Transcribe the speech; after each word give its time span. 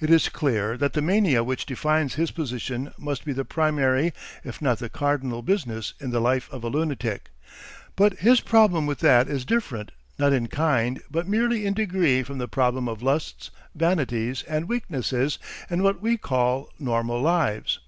It 0.00 0.10
is 0.10 0.28
clear 0.28 0.76
that 0.78 0.94
the 0.94 1.00
mania 1.00 1.44
which 1.44 1.64
defines 1.64 2.14
his 2.16 2.32
position 2.32 2.92
must 2.98 3.24
be 3.24 3.32
the 3.32 3.44
primary 3.44 4.12
if 4.42 4.60
not 4.60 4.80
the 4.80 4.88
cardinal 4.88 5.42
business 5.42 5.94
in 6.00 6.10
the 6.10 6.18
life 6.18 6.48
of 6.50 6.64
a 6.64 6.68
lunatic, 6.68 7.30
but 7.94 8.14
his 8.14 8.40
problem 8.40 8.84
with 8.84 8.98
that 8.98 9.28
is 9.28 9.44
different 9.44 9.92
not 10.18 10.32
in 10.32 10.48
kind 10.48 11.00
but 11.08 11.28
merely 11.28 11.66
in 11.66 11.72
degree 11.72 12.24
from 12.24 12.38
the 12.38 12.48
problem 12.48 12.88
of 12.88 13.00
lusts, 13.00 13.52
vanities, 13.76 14.42
and 14.48 14.68
weaknesses 14.68 15.38
in 15.70 15.84
what 15.84 16.02
we 16.02 16.16
call 16.16 16.68
normal 16.80 17.22
lives. 17.22 17.78